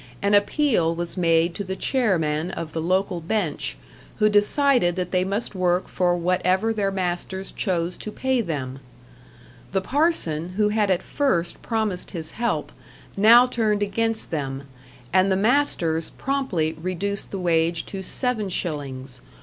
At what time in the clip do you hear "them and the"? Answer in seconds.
14.31-15.37